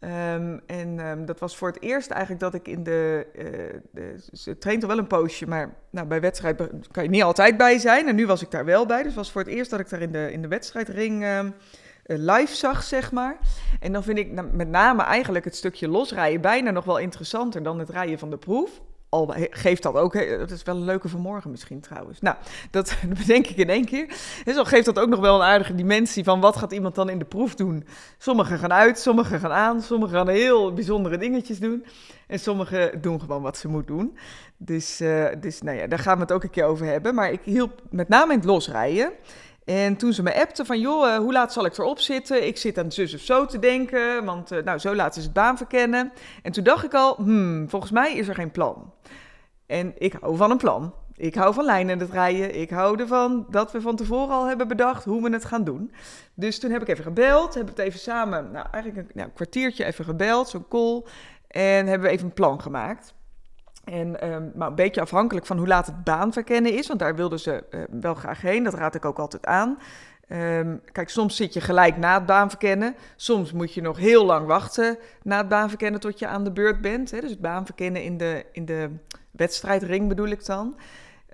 Um, 0.00 0.60
en 0.66 0.98
um, 0.98 1.26
dat 1.26 1.38
was 1.38 1.56
voor 1.56 1.68
het 1.68 1.82
eerst 1.82 2.10
eigenlijk 2.10 2.40
dat 2.40 2.54
ik 2.54 2.68
in 2.68 2.82
de, 2.82 3.26
uh, 3.34 3.80
de. 3.90 4.16
Ze 4.32 4.58
traint 4.58 4.82
er 4.82 4.88
wel 4.88 4.98
een 4.98 5.06
poosje, 5.06 5.46
maar 5.46 5.74
nou, 5.90 6.06
bij 6.06 6.20
wedstrijd 6.20 6.56
kan 6.90 7.02
je 7.02 7.10
niet 7.10 7.22
altijd 7.22 7.56
bij 7.56 7.78
zijn. 7.78 8.08
En 8.08 8.14
nu 8.14 8.26
was 8.26 8.42
ik 8.42 8.50
daar 8.50 8.64
wel 8.64 8.86
bij. 8.86 9.02
Dus 9.02 9.14
was 9.14 9.32
voor 9.32 9.40
het 9.40 9.50
eerst 9.50 9.70
dat 9.70 9.80
ik 9.80 9.88
daar 9.88 10.00
in 10.00 10.12
de, 10.12 10.32
in 10.32 10.42
de 10.42 10.48
wedstrijdring 10.48 11.22
uh, 11.22 11.40
live 12.04 12.54
zag, 12.54 12.82
zeg 12.82 13.12
maar. 13.12 13.36
En 13.80 13.92
dan 13.92 14.02
vind 14.02 14.18
ik 14.18 14.32
nou, 14.32 14.48
met 14.52 14.68
name 14.68 15.02
eigenlijk 15.02 15.44
het 15.44 15.56
stukje 15.56 15.88
losrijden 15.88 16.40
bijna 16.40 16.70
nog 16.70 16.84
wel 16.84 16.98
interessanter 16.98 17.62
dan 17.62 17.78
het 17.78 17.90
rijden 17.90 18.18
van 18.18 18.30
de 18.30 18.38
proef 18.38 18.80
al 19.12 19.34
geeft 19.50 19.82
dat 19.82 19.94
ook, 19.94 20.12
dat 20.38 20.50
is 20.50 20.62
wel 20.62 20.76
een 20.76 20.84
leuke 20.84 21.08
vanmorgen 21.08 21.50
misschien 21.50 21.80
trouwens. 21.80 22.20
Nou, 22.20 22.36
dat 22.70 22.96
bedenk 23.18 23.46
ik 23.46 23.56
in 23.56 23.68
één 23.68 23.84
keer. 23.84 24.06
Dus 24.44 24.56
al 24.56 24.64
geeft 24.64 24.84
dat 24.84 24.98
ook 24.98 25.08
nog 25.08 25.20
wel 25.20 25.34
een 25.34 25.46
aardige 25.46 25.74
dimensie 25.74 26.24
van 26.24 26.40
wat 26.40 26.56
gaat 26.56 26.72
iemand 26.72 26.94
dan 26.94 27.08
in 27.08 27.18
de 27.18 27.24
proef 27.24 27.54
doen. 27.54 27.86
Sommigen 28.18 28.58
gaan 28.58 28.72
uit, 28.72 28.98
sommigen 28.98 29.40
gaan 29.40 29.52
aan, 29.52 29.82
sommigen 29.82 30.16
gaan 30.16 30.28
heel 30.28 30.72
bijzondere 30.72 31.18
dingetjes 31.18 31.58
doen. 31.58 31.84
En 32.26 32.38
sommigen 32.38 33.00
doen 33.00 33.20
gewoon 33.20 33.42
wat 33.42 33.56
ze 33.56 33.68
moeten 33.68 33.96
doen. 33.96 34.18
Dus, 34.56 35.00
uh, 35.00 35.26
dus 35.40 35.62
nou 35.62 35.76
ja, 35.76 35.86
daar 35.86 35.98
gaan 35.98 36.14
we 36.14 36.22
het 36.22 36.32
ook 36.32 36.42
een 36.42 36.50
keer 36.50 36.64
over 36.64 36.86
hebben. 36.86 37.14
Maar 37.14 37.32
ik 37.32 37.40
hielp 37.44 37.82
met 37.90 38.08
name 38.08 38.32
in 38.32 38.38
het 38.38 38.48
losrijden. 38.48 39.12
En 39.64 39.96
toen 39.96 40.12
ze 40.12 40.22
me 40.22 40.34
appte 40.34 40.64
van, 40.64 40.80
joh, 40.80 41.16
hoe 41.16 41.32
laat 41.32 41.52
zal 41.52 41.64
ik 41.64 41.78
erop 41.78 41.98
zitten? 41.98 42.46
Ik 42.46 42.56
zit 42.56 42.78
aan 42.78 42.92
zus 42.92 43.14
of 43.14 43.20
zo 43.20 43.46
te 43.46 43.58
denken, 43.58 44.24
want 44.24 44.52
uh, 44.52 44.62
nou, 44.62 44.78
zo 44.78 44.94
laat 44.94 45.16
is 45.16 45.24
het 45.24 45.32
baan 45.32 45.56
verkennen. 45.56 46.12
En 46.42 46.52
toen 46.52 46.64
dacht 46.64 46.84
ik 46.84 46.94
al, 46.94 47.14
hmm, 47.16 47.68
volgens 47.68 47.92
mij 47.92 48.12
is 48.12 48.28
er 48.28 48.34
geen 48.34 48.50
plan. 48.50 48.92
En 49.66 49.92
ik 49.98 50.12
hou 50.20 50.36
van 50.36 50.50
een 50.50 50.56
plan. 50.56 50.94
Ik 51.16 51.34
hou 51.34 51.54
van 51.54 51.64
lijnen 51.64 51.98
het 51.98 52.10
rijden. 52.10 52.60
Ik 52.60 52.70
hou 52.70 53.00
ervan 53.00 53.46
dat 53.50 53.72
we 53.72 53.80
van 53.80 53.96
tevoren 53.96 54.34
al 54.34 54.46
hebben 54.46 54.68
bedacht 54.68 55.04
hoe 55.04 55.22
we 55.22 55.30
het 55.30 55.44
gaan 55.44 55.64
doen. 55.64 55.92
Dus 56.34 56.58
toen 56.58 56.70
heb 56.70 56.82
ik 56.82 56.88
even 56.88 57.04
gebeld. 57.04 57.54
We 57.54 57.60
het 57.60 57.78
even 57.78 58.00
samen, 58.00 58.50
nou 58.50 58.66
eigenlijk 58.70 59.08
een, 59.08 59.14
nou, 59.14 59.28
een 59.28 59.34
kwartiertje 59.34 59.84
even 59.84 60.04
gebeld, 60.04 60.48
zo'n 60.48 60.68
call. 60.68 61.02
En 61.46 61.86
hebben 61.86 62.08
we 62.08 62.14
even 62.14 62.26
een 62.26 62.32
plan 62.32 62.60
gemaakt. 62.60 63.14
En, 63.84 64.32
um, 64.32 64.52
maar 64.54 64.68
een 64.68 64.74
beetje 64.74 65.00
afhankelijk 65.00 65.46
van 65.46 65.58
hoe 65.58 65.66
laat 65.66 65.86
het 65.86 66.04
baanverkennen 66.04 66.72
is, 66.72 66.86
want 66.86 67.00
daar 67.00 67.14
wilden 67.14 67.40
ze 67.40 67.64
uh, 67.70 67.80
wel 68.00 68.14
graag 68.14 68.40
heen. 68.40 68.64
Dat 68.64 68.74
raad 68.74 68.94
ik 68.94 69.04
ook 69.04 69.18
altijd 69.18 69.46
aan. 69.46 69.78
Um, 70.28 70.80
kijk, 70.92 71.08
soms 71.08 71.36
zit 71.36 71.52
je 71.52 71.60
gelijk 71.60 71.96
na 71.96 72.14
het 72.14 72.26
baanverkennen. 72.26 72.94
Soms 73.16 73.52
moet 73.52 73.74
je 73.74 73.80
nog 73.80 73.98
heel 73.98 74.24
lang 74.24 74.46
wachten 74.46 74.98
na 75.22 75.36
het 75.36 75.48
baanverkennen 75.48 76.00
tot 76.00 76.18
je 76.18 76.26
aan 76.26 76.44
de 76.44 76.52
beurt 76.52 76.80
bent. 76.80 77.10
Hè? 77.10 77.20
Dus 77.20 77.30
het 77.30 77.40
baanverkennen 77.40 78.02
in 78.02 78.16
de, 78.16 78.46
in 78.52 78.64
de 78.64 78.90
wedstrijdring 79.30 80.08
bedoel 80.08 80.26
ik 80.26 80.44
dan. 80.44 80.76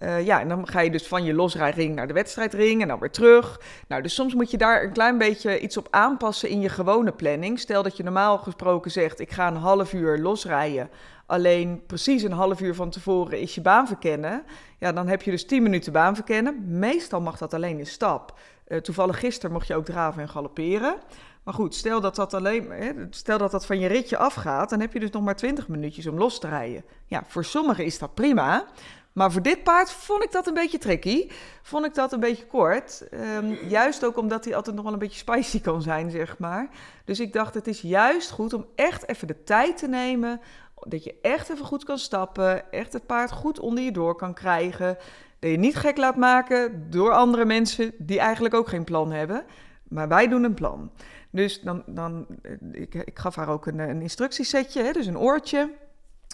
Uh, 0.02 0.24
ja, 0.26 0.40
en 0.40 0.48
dan 0.48 0.68
ga 0.68 0.80
je 0.80 0.90
dus 0.90 1.06
van 1.06 1.24
je 1.24 1.34
losrijring 1.34 1.94
naar 1.94 2.06
de 2.06 2.12
wedstrijdring 2.12 2.82
en 2.82 2.88
dan 2.88 2.98
weer 2.98 3.10
terug. 3.10 3.60
Nou, 3.88 4.02
dus 4.02 4.14
soms 4.14 4.34
moet 4.34 4.50
je 4.50 4.56
daar 4.56 4.82
een 4.82 4.92
klein 4.92 5.18
beetje 5.18 5.60
iets 5.60 5.76
op 5.76 5.86
aanpassen 5.90 6.48
in 6.48 6.60
je 6.60 6.68
gewone 6.68 7.12
planning. 7.12 7.60
Stel 7.60 7.82
dat 7.82 7.96
je 7.96 8.02
normaal 8.02 8.38
gesproken 8.38 8.90
zegt, 8.90 9.20
ik 9.20 9.32
ga 9.32 9.46
een 9.46 9.56
half 9.56 9.92
uur 9.92 10.18
losrijden. 10.18 10.90
Alleen 11.26 11.82
precies 11.86 12.22
een 12.22 12.32
half 12.32 12.60
uur 12.60 12.74
van 12.74 12.90
tevoren 12.90 13.40
is 13.40 13.54
je 13.54 13.60
baan 13.60 13.86
verkennen. 13.86 14.44
Ja, 14.78 14.92
dan 14.92 15.08
heb 15.08 15.22
je 15.22 15.30
dus 15.30 15.46
10 15.46 15.62
minuten 15.62 15.92
baan 15.92 16.14
verkennen. 16.14 16.78
Meestal 16.78 17.20
mag 17.20 17.38
dat 17.38 17.54
alleen 17.54 17.78
in 17.78 17.86
stap. 17.86 18.38
Uh, 18.68 18.78
toevallig 18.78 19.18
gisteren 19.18 19.52
mocht 19.52 19.66
je 19.66 19.74
ook 19.74 19.84
draven 19.84 20.22
en 20.22 20.28
galopperen. 20.28 20.96
Maar 21.48 21.54
goed, 21.54 21.74
stel 21.74 22.00
dat 22.00 22.14
dat, 22.14 22.34
alleen, 22.34 22.72
stel 23.10 23.38
dat 23.38 23.50
dat 23.50 23.66
van 23.66 23.78
je 23.78 23.88
ritje 23.88 24.16
afgaat, 24.16 24.70
dan 24.70 24.80
heb 24.80 24.92
je 24.92 25.00
dus 25.00 25.10
nog 25.10 25.22
maar 25.22 25.36
20 25.36 25.68
minuutjes 25.68 26.06
om 26.06 26.18
los 26.18 26.40
te 26.40 26.48
rijden. 26.48 26.84
Ja, 27.06 27.22
voor 27.26 27.44
sommigen 27.44 27.84
is 27.84 27.98
dat 27.98 28.14
prima. 28.14 28.66
Maar 29.18 29.32
voor 29.32 29.42
dit 29.42 29.62
paard 29.62 29.90
vond 29.90 30.24
ik 30.24 30.32
dat 30.32 30.46
een 30.46 30.54
beetje 30.54 30.78
tricky. 30.78 31.28
Vond 31.62 31.84
ik 31.84 31.94
dat 31.94 32.12
een 32.12 32.20
beetje 32.20 32.46
kort. 32.46 33.04
Um, 33.12 33.58
juist 33.68 34.04
ook 34.04 34.16
omdat 34.16 34.44
hij 34.44 34.54
altijd 34.54 34.76
nog 34.76 34.84
wel 34.84 34.92
een 34.92 34.98
beetje 34.98 35.18
spicy 35.18 35.60
kan 35.60 35.82
zijn, 35.82 36.10
zeg 36.10 36.38
maar. 36.38 36.68
Dus 37.04 37.20
ik 37.20 37.32
dacht, 37.32 37.54
het 37.54 37.66
is 37.66 37.80
juist 37.80 38.30
goed 38.30 38.52
om 38.52 38.66
echt 38.74 39.08
even 39.08 39.26
de 39.26 39.44
tijd 39.44 39.76
te 39.76 39.88
nemen. 39.88 40.40
Dat 40.80 41.04
je 41.04 41.14
echt 41.22 41.50
even 41.50 41.64
goed 41.64 41.84
kan 41.84 41.98
stappen. 41.98 42.72
Echt 42.72 42.92
het 42.92 43.06
paard 43.06 43.32
goed 43.32 43.60
onder 43.60 43.84
je 43.84 43.92
door 43.92 44.14
kan 44.14 44.34
krijgen. 44.34 44.96
Dat 45.38 45.50
je 45.50 45.56
niet 45.56 45.76
gek 45.76 45.96
laat 45.96 46.16
maken 46.16 46.90
door 46.90 47.12
andere 47.12 47.44
mensen 47.44 47.92
die 47.98 48.18
eigenlijk 48.18 48.54
ook 48.54 48.68
geen 48.68 48.84
plan 48.84 49.12
hebben. 49.12 49.44
Maar 49.88 50.08
wij 50.08 50.28
doen 50.28 50.44
een 50.44 50.54
plan. 50.54 50.90
Dus 51.30 51.60
dan, 51.60 51.82
dan 51.86 52.26
ik, 52.72 52.94
ik 52.94 53.18
gaf 53.18 53.34
haar 53.34 53.48
ook 53.48 53.66
een, 53.66 53.78
een 53.78 54.02
instructiesetje, 54.02 54.82
hè, 54.82 54.92
dus 54.92 55.06
een 55.06 55.18
oortje. 55.18 55.70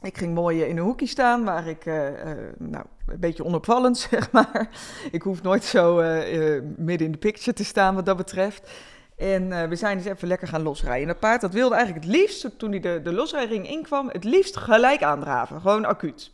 Ik 0.05 0.19
ging 0.19 0.35
mooi 0.35 0.63
in 0.63 0.77
een 0.77 0.85
hoekje 0.85 1.07
staan 1.07 1.45
waar 1.45 1.67
ik, 1.67 1.87
uh, 1.87 2.09
uh, 2.09 2.13
nou, 2.59 2.85
een 3.07 3.21
beetje 3.21 3.45
onopvallend 3.45 3.99
zeg 4.11 4.33
maar. 4.33 4.69
Ik 5.11 5.23
hoef 5.23 5.43
nooit 5.43 5.65
zo 5.65 6.01
uh, 6.01 6.61
midden 6.77 7.07
in 7.07 7.13
de 7.13 7.19
picture 7.19 7.53
te 7.53 7.65
staan 7.65 7.95
wat 7.95 8.07
dat 8.07 8.17
betreft. 8.17 8.71
En 9.17 9.69
we 9.69 9.77
zijn 9.77 9.97
dus 9.97 10.07
even 10.07 10.29
lekker 10.29 10.49
gaan 10.49 10.63
losrijden. 10.63 11.03
En 11.03 11.09
dat 11.09 11.19
paard 11.19 11.41
dat 11.41 11.53
wilde 11.53 11.75
eigenlijk 11.75 12.05
het 12.05 12.15
liefst, 12.15 12.59
toen 12.59 12.71
hij 12.71 12.81
de, 12.81 13.01
de 13.03 13.13
losrijring 13.13 13.69
inkwam, 13.69 14.09
het 14.09 14.25
liefst 14.25 14.57
gelijk 14.57 15.03
aandraven. 15.03 15.61
Gewoon 15.61 15.85
acuut. 15.85 16.33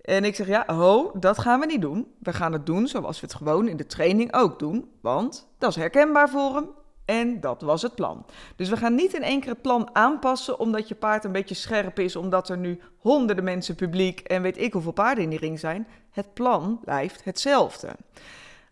En 0.00 0.24
ik 0.24 0.34
zeg, 0.34 0.46
ja, 0.46 0.64
ho, 0.66 1.10
dat 1.14 1.38
gaan 1.38 1.60
we 1.60 1.66
niet 1.66 1.80
doen. 1.80 2.06
We 2.18 2.32
gaan 2.32 2.52
het 2.52 2.66
doen 2.66 2.86
zoals 2.86 3.20
we 3.20 3.26
het 3.26 3.36
gewoon 3.36 3.68
in 3.68 3.76
de 3.76 3.86
training 3.86 4.34
ook 4.34 4.58
doen. 4.58 4.90
Want 5.00 5.48
dat 5.58 5.70
is 5.70 5.76
herkenbaar 5.76 6.28
voor 6.28 6.54
hem 6.54 6.68
en 7.04 7.40
dat 7.40 7.62
was 7.62 7.82
het 7.82 7.94
plan. 7.94 8.26
Dus 8.56 8.68
we 8.68 8.76
gaan 8.76 8.94
niet 8.94 9.14
in 9.14 9.22
één 9.22 9.40
keer 9.40 9.50
het 9.50 9.62
plan 9.62 9.88
aanpassen 9.92 10.58
omdat 10.58 10.88
je 10.88 10.94
paard 10.94 11.24
een 11.24 11.32
beetje 11.32 11.54
scherp 11.54 11.98
is, 11.98 12.16
omdat 12.16 12.48
er 12.48 12.58
nu 12.58 12.80
honderden 12.98 13.44
mensen 13.44 13.74
publiek 13.74 14.20
en 14.20 14.42
weet 14.42 14.58
ik 14.58 14.72
hoeveel 14.72 14.92
paarden 14.92 15.24
in 15.24 15.30
die 15.30 15.38
ring 15.38 15.58
zijn. 15.58 15.88
Het 16.10 16.34
plan 16.34 16.80
blijft 16.80 17.24
hetzelfde. 17.24 17.88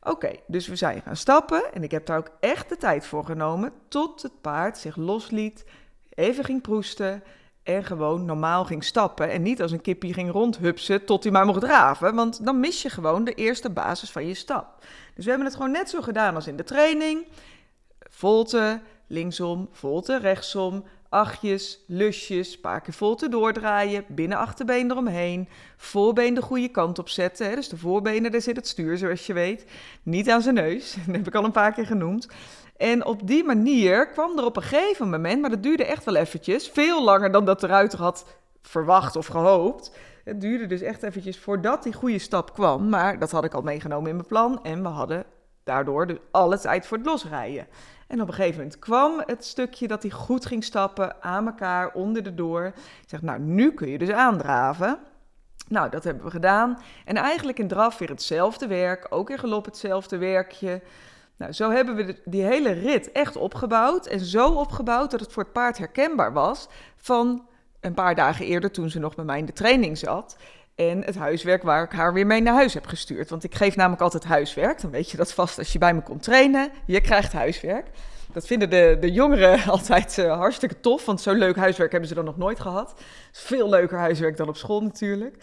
Oké, 0.03 0.31
dus 0.47 0.67
we 0.67 0.77
zijn 0.77 1.03
gaan 1.03 1.17
stappen 1.17 1.73
en 1.73 1.83
ik 1.83 1.91
heb 1.91 2.07
daar 2.07 2.19
ook 2.19 2.31
echt 2.41 2.69
de 2.69 2.77
tijd 2.77 3.07
voor 3.07 3.25
genomen 3.25 3.73
tot 3.89 4.23
het 4.23 4.41
paard 4.41 4.79
zich 4.79 4.97
losliet, 4.97 5.65
even 6.15 6.45
ging 6.45 6.62
proesten 6.62 7.23
en 7.62 7.85
gewoon 7.85 8.25
normaal 8.25 8.65
ging 8.65 8.85
stappen 8.85 9.31
en 9.31 9.43
niet 9.43 9.62
als 9.62 9.73
een 9.73 9.81
kippie 9.81 10.12
ging 10.12 10.31
rondhupsen 10.31 11.05
tot 11.05 11.23
hij 11.23 11.33
maar 11.33 11.47
mocht 11.47 11.61
draven, 11.61 12.15
want 12.15 12.45
dan 12.45 12.61
mis 12.61 12.83
je 12.83 12.91
gewoon 12.91 13.25
de 13.25 13.35
eerste 13.35 13.71
basis 13.71 14.11
van 14.11 14.27
je 14.27 14.35
stap. 14.35 14.85
Dus 15.15 15.25
we 15.25 15.31
hebben 15.31 15.49
het 15.49 15.57
gewoon 15.57 15.73
net 15.73 15.91
zo 15.91 16.01
gedaan 16.01 16.35
als 16.35 16.47
in 16.47 16.57
de 16.57 16.65
training 16.65 17.27
volte, 18.12 18.81
linksom, 19.07 19.69
volte, 19.73 20.19
rechtsom. 20.19 20.85
achtjes, 21.09 21.85
lusjes, 21.87 22.54
een 22.54 22.61
paar 22.61 22.81
keer 22.81 22.95
vol 22.95 23.14
te 23.14 23.28
doordraaien, 23.28 24.04
binnen 24.09 24.38
achterbeen 24.38 24.90
eromheen, 24.90 25.49
voorbeen 25.76 26.35
de 26.35 26.42
goede 26.42 26.69
kant 26.69 26.99
op 26.99 27.09
zetten. 27.09 27.49
Hè? 27.49 27.54
Dus 27.54 27.69
de 27.69 27.76
voorbenen, 27.76 28.33
daar 28.33 28.40
zit 28.40 28.57
het 28.57 28.69
stuur, 28.69 28.99
zoals 28.99 29.26
je 29.26 29.33
weet. 29.33 29.64
Niet 30.02 30.31
aan 30.31 30.42
zijn 30.42 30.54
neus, 30.54 30.95
dat 31.07 31.16
heb 31.16 31.26
ik 31.26 31.35
al 31.35 31.45
een 31.45 31.52
paar 31.52 31.73
keer 31.73 31.87
genoemd. 31.87 32.28
En 32.76 33.04
op 33.04 33.26
die 33.26 33.45
manier 33.45 34.09
kwam 34.09 34.38
er 34.38 34.45
op 34.45 34.57
een 34.57 34.62
gegeven 34.62 35.11
moment, 35.11 35.40
maar 35.40 35.50
dat 35.50 35.62
duurde 35.62 35.85
echt 35.85 36.04
wel 36.04 36.14
eventjes, 36.14 36.69
veel 36.69 37.04
langer 37.04 37.33
dan 37.33 37.45
dat 37.45 37.61
de 37.61 37.66
ruiter 37.66 37.99
had 37.99 38.26
verwacht 38.62 39.16
of 39.16 39.26
gehoopt. 39.26 39.97
Het 40.25 40.40
duurde 40.40 40.66
dus 40.66 40.81
echt 40.81 41.02
eventjes 41.02 41.38
voordat 41.38 41.83
die 41.83 41.92
goede 41.92 42.19
stap 42.19 42.52
kwam, 42.52 42.88
maar 42.88 43.19
dat 43.19 43.31
had 43.31 43.45
ik 43.45 43.54
al 43.54 43.62
meegenomen 43.62 44.11
in 44.11 44.16
mijn 44.16 44.28
plan 44.28 44.62
en 44.62 44.83
we 44.83 44.88
hadden 44.88 45.25
daardoor 45.64 46.07
dus 46.07 46.19
alle 46.31 46.59
tijd 46.59 46.87
voor 46.87 46.97
het 46.97 47.07
losrijden. 47.07 47.66
En 48.07 48.21
op 48.21 48.28
een 48.28 48.35
gegeven 48.35 48.57
moment 48.57 48.78
kwam 48.78 49.23
het 49.26 49.45
stukje 49.45 49.88
dat 49.88 50.02
hij 50.02 50.11
goed 50.11 50.47
ging 50.47 50.64
stappen 50.64 51.23
aan 51.23 51.47
elkaar 51.47 51.92
onder 51.92 52.23
de 52.23 52.35
door. 52.35 52.64
Ik 52.66 53.09
zeg, 53.09 53.23
nou, 53.23 53.40
nu 53.40 53.73
kun 53.73 53.88
je 53.88 53.99
dus 53.99 54.11
aandraven. 54.11 54.99
Nou, 55.69 55.90
dat 55.90 56.04
hebben 56.04 56.25
we 56.25 56.31
gedaan. 56.31 56.78
En 57.04 57.16
eigenlijk 57.16 57.59
in 57.59 57.69
draf 57.69 57.99
weer 57.99 58.09
hetzelfde 58.09 58.66
werk, 58.66 59.07
ook 59.11 59.31
in 59.31 59.38
galop 59.38 59.64
hetzelfde 59.64 60.19
werkje. 60.19 60.83
Nou, 61.37 61.52
zo 61.52 61.71
hebben 61.71 61.95
we 61.95 62.21
die 62.25 62.42
hele 62.42 62.73
rit 62.73 63.12
echt 63.12 63.37
opgebouwd. 63.37 64.07
En 64.07 64.21
zo 64.21 64.49
opgebouwd 64.49 65.11
dat 65.11 65.21
het 65.21 65.33
voor 65.33 65.42
het 65.42 65.52
paard 65.52 65.78
herkenbaar 65.78 66.33
was 66.33 66.69
van 66.97 67.47
een 67.81 67.95
paar 67.95 68.14
dagen 68.14 68.47
eerder 68.47 68.71
toen 68.71 68.90
ze 68.90 68.99
nog 68.99 69.14
bij 69.14 69.25
mij 69.25 69.38
in 69.38 69.47
de 69.47 69.52
training 69.52 69.99
zat. 69.99 70.37
En 70.75 71.05
het 71.05 71.17
huiswerk 71.17 71.62
waar 71.62 71.85
ik 71.85 71.93
haar 71.93 72.12
weer 72.12 72.26
mee 72.26 72.41
naar 72.41 72.55
huis 72.55 72.75
heb 72.75 72.87
gestuurd. 72.87 73.31
Want 73.31 73.45
ik 73.45 73.55
geef 73.55 73.76
namelijk 73.76 74.02
altijd 74.02 74.25
huiswerk. 74.25 74.81
Dan 74.81 74.91
weet 74.91 75.11
je 75.11 75.17
dat 75.17 75.33
vast 75.33 75.59
als 75.59 75.73
je 75.73 75.79
bij 75.79 75.95
me 75.95 76.02
komt 76.02 76.23
trainen. 76.23 76.71
Je 76.87 77.00
krijgt 77.00 77.33
huiswerk. 77.33 77.87
Dat 78.33 78.47
vinden 78.47 78.71
de, 78.71 78.97
de 79.00 79.12
jongeren 79.12 79.64
altijd 79.71 80.19
uh, 80.19 80.37
hartstikke 80.37 80.81
tof. 80.81 81.05
Want 81.05 81.21
zo'n 81.21 81.38
leuk 81.38 81.57
huiswerk 81.57 81.91
hebben 81.91 82.09
ze 82.09 82.14
dan 82.14 82.25
nog 82.25 82.37
nooit 82.37 82.61
gehad. 82.61 82.95
veel 83.33 83.69
leuker 83.69 83.99
huiswerk 83.99 84.37
dan 84.37 84.49
op 84.49 84.57
school 84.57 84.81
natuurlijk. 84.81 85.37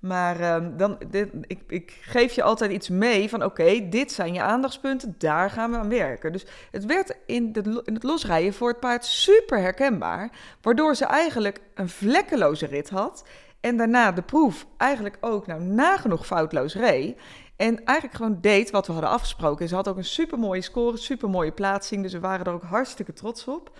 Maar 0.00 0.40
uh, 0.40 0.56
dan, 0.76 0.98
dit, 1.10 1.28
ik, 1.46 1.60
ik, 1.68 1.98
geef 2.00 2.32
je 2.32 2.42
altijd 2.42 2.70
iets 2.70 2.88
mee 2.88 3.28
van 3.28 3.44
oké, 3.44 3.88
dit 3.88 4.12
zijn 4.12 4.34
je 4.34 4.42
aandachtspunten, 4.42 5.14
daar 5.18 5.50
gaan 5.50 5.70
we 5.70 5.76
aan 5.76 5.88
werken. 5.88 6.32
Dus 6.32 6.46
het 6.70 6.86
werd 6.86 7.16
in, 7.26 7.52
in 7.84 7.94
het 7.94 8.02
losrijden 8.02 8.52
voor 8.52 8.68
het 8.68 8.80
paard 8.80 9.04
super 9.04 9.58
herkenbaar, 9.58 10.30
waardoor 10.62 10.94
ze 10.94 11.04
eigenlijk 11.04 11.60
een 11.74 11.88
vlekkeloze 11.88 12.66
rit 12.66 12.90
had. 12.90 13.24
En 13.60 13.76
daarna 13.76 14.12
de 14.12 14.22
proef 14.22 14.66
eigenlijk 14.76 15.16
ook 15.20 15.46
nou, 15.46 15.62
nagenoeg 15.62 16.26
foutloos 16.26 16.74
reed. 16.74 17.18
En 17.56 17.84
eigenlijk 17.84 18.16
gewoon 18.16 18.38
deed 18.40 18.70
wat 18.70 18.86
we 18.86 18.92
hadden 18.92 19.10
afgesproken. 19.10 19.68
Ze 19.68 19.74
had 19.74 19.88
ook 19.88 19.96
een 19.96 20.04
super 20.04 20.38
mooie 20.38 20.62
score, 20.62 20.96
super 20.96 21.30
mooie 21.30 21.52
plaatsing. 21.52 22.02
Dus 22.02 22.12
we 22.12 22.20
waren 22.20 22.46
er 22.46 22.52
ook 22.52 22.62
hartstikke 22.62 23.12
trots 23.12 23.48
op. 23.48 23.70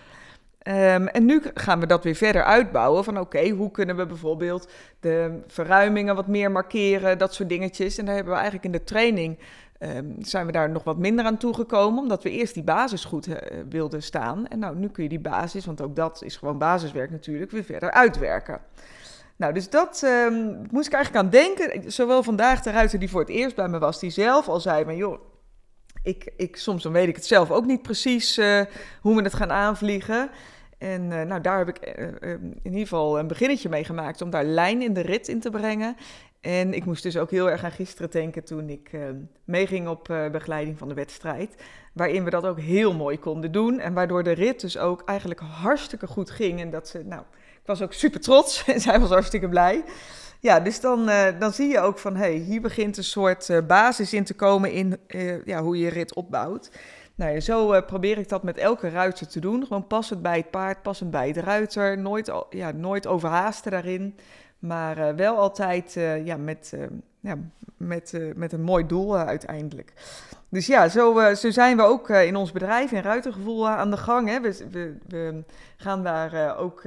Um, 0.69 1.09
en 1.09 1.25
nu 1.25 1.43
gaan 1.55 1.81
we 1.81 1.87
dat 1.87 2.05
weer 2.05 2.15
verder 2.15 2.45
uitbouwen. 2.45 3.05
Van 3.05 3.21
oké, 3.21 3.49
hoe 3.49 3.71
kunnen 3.71 3.97
we 3.97 4.07
bijvoorbeeld 4.07 4.69
de 5.01 5.43
verruimingen 5.47 6.15
wat 6.15 6.27
meer 6.27 6.51
markeren, 6.51 7.19
dat 7.19 7.35
soort 7.35 7.49
dingetjes. 7.49 7.99
En 7.99 8.05
daar 8.05 8.15
hebben 8.15 8.33
we 8.33 8.41
eigenlijk 8.41 8.75
in 8.75 8.81
de 8.81 8.85
training 8.85 9.39
um, 9.79 10.17
zijn 10.19 10.47
we 10.47 10.53
daar 10.53 10.71
nog 10.71 10.85
wat 10.85 10.99
minder 10.99 11.25
aan 11.25 11.37
toegekomen, 11.37 12.03
omdat 12.03 12.23
we 12.23 12.31
eerst 12.31 12.55
die 12.55 12.63
basis 12.63 13.05
goed 13.05 13.29
uh, 13.29 13.37
wilden 13.69 14.03
staan. 14.03 14.47
En 14.47 14.59
nou, 14.59 14.77
nu 14.77 14.89
kun 14.89 15.03
je 15.03 15.09
die 15.09 15.21
basis, 15.21 15.67
want 15.67 15.81
ook 15.81 15.97
dat 15.97 16.23
is 16.23 16.37
gewoon 16.37 16.59
basiswerk 16.59 17.11
natuurlijk, 17.11 17.51
weer 17.51 17.65
verder 17.65 17.91
uitwerken. 17.91 18.61
Nou, 19.41 19.53
dus 19.53 19.71
dat 19.71 20.03
um, 20.05 20.67
moest 20.71 20.87
ik 20.87 20.93
eigenlijk 20.93 21.25
aan 21.25 21.31
denken. 21.31 21.93
Zowel 21.93 22.23
vandaag 22.23 22.63
de 22.63 22.71
ruiter 22.71 22.99
die 22.99 23.11
voor 23.11 23.21
het 23.21 23.29
eerst 23.29 23.57
bij 23.57 23.69
me 23.69 23.79
was, 23.79 24.01
die 24.01 24.11
zelf 24.11 24.49
al 24.49 24.61
zei: 24.61 24.85
maar 24.85 24.95
joh, 24.95 25.21
ik, 26.03 26.33
ik, 26.37 26.57
soms 26.57 26.83
dan 26.83 26.93
weet 26.93 27.09
ik 27.09 27.17
het 27.17 27.27
zelf 27.27 27.51
ook 27.51 27.65
niet 27.67 27.83
precies 27.83 28.39
uh, 28.39 28.61
hoe 29.01 29.17
we 29.17 29.23
het 29.23 29.35
gaan 29.35 29.53
aanvliegen. 29.53 30.31
En 30.79 31.03
uh, 31.03 31.23
nou, 31.23 31.41
daar 31.41 31.59
heb 31.59 31.69
ik 31.69 31.99
uh, 31.99 32.31
in 32.31 32.61
ieder 32.63 32.81
geval 32.81 33.19
een 33.19 33.27
beginnetje 33.27 33.69
mee 33.69 33.85
gemaakt 33.85 34.23
om 34.23 34.31
daar 34.31 34.45
lijn 34.45 34.83
in 34.83 34.93
de 34.93 35.01
rit 35.01 35.29
in 35.29 35.41
te 35.41 35.51
brengen. 35.51 35.97
En 36.41 36.75
ik 36.75 36.85
moest 36.85 37.03
dus 37.03 37.17
ook 37.17 37.31
heel 37.31 37.51
erg 37.51 37.65
aan 37.65 37.71
gisteren 37.71 38.11
denken 38.11 38.45
toen 38.45 38.69
ik 38.69 38.91
meeging 39.45 39.89
op 39.89 40.29
begeleiding 40.33 40.79
van 40.79 40.89
de 40.89 40.95
wedstrijd. 40.95 41.55
Waarin 41.93 42.25
we 42.25 42.31
dat 42.31 42.47
ook 42.47 42.61
heel 42.61 42.95
mooi 42.95 43.19
konden 43.19 43.53
doen. 43.53 43.81
En 43.81 43.95
waardoor 43.95 44.23
de 44.23 44.33
rit 44.33 44.61
dus 44.61 44.79
ook 44.79 45.03
eigenlijk 45.05 45.41
hartstikke 45.41 46.07
goed 46.07 46.31
ging. 46.31 46.61
En 46.61 46.71
dat 46.71 46.89
ze, 46.89 47.03
nou, 47.05 47.23
was 47.71 47.83
ook 47.83 47.93
super 47.93 48.21
trots 48.21 48.65
en 48.67 48.81
zij 48.81 49.01
was 49.01 49.11
hartstikke 49.11 49.49
blij. 49.49 49.85
Ja, 50.41 50.61
dus 50.61 50.81
dan, 50.81 51.09
uh, 51.09 51.27
dan 51.39 51.53
zie 51.53 51.69
je 51.69 51.81
ook 51.81 51.99
van, 51.99 52.17
hey, 52.17 52.33
hier 52.33 52.61
begint 52.61 52.97
een 52.97 53.05
soort 53.05 53.49
uh, 53.49 53.59
basis 53.67 54.13
in 54.13 54.25
te 54.25 54.35
komen 54.35 54.73
in 54.73 54.99
uh, 55.09 55.45
ja, 55.45 55.63
hoe 55.63 55.79
je 55.79 55.85
je 55.85 55.91
rit 55.91 56.15
opbouwt. 56.15 56.71
Nou 57.15 57.33
ja, 57.33 57.41
zo 57.41 57.81
probeer 57.81 58.19
ik 58.19 58.29
dat 58.29 58.43
met 58.43 58.57
elke 58.57 58.89
ruiter 58.89 59.29
te 59.29 59.41
doen. 59.41 59.67
Gewoon 59.67 59.87
passend 59.87 60.23
bij 60.23 60.37
het 60.37 60.51
paard, 60.51 60.83
passend 60.83 61.11
bij 61.11 61.33
de 61.33 61.41
ruiter. 61.41 61.99
Nooit, 61.99 62.33
ja, 62.51 62.71
nooit 62.71 63.07
overhaasten 63.07 63.71
daarin. 63.71 64.17
Maar 64.59 65.17
wel 65.17 65.37
altijd 65.37 65.93
ja, 66.25 66.37
met, 66.37 66.75
ja, 67.21 67.37
met, 67.77 68.21
met 68.35 68.53
een 68.53 68.63
mooi 68.63 68.87
doel 68.87 69.17
uiteindelijk. 69.17 69.93
Dus 70.49 70.67
ja, 70.67 70.89
zo, 70.89 71.35
zo 71.35 71.51
zijn 71.51 71.77
we 71.77 71.83
ook 71.83 72.09
in 72.09 72.37
ons 72.37 72.53
bedrijf 72.53 72.93
in 72.93 73.03
Ruitergevoel 73.03 73.69
aan 73.69 73.91
de 73.91 73.97
gang. 73.97 74.29
Hè. 74.29 74.41
We, 74.41 74.67
we, 74.71 74.97
we 75.09 75.45
gaan 75.77 76.03
daar 76.03 76.59
ook 76.59 76.83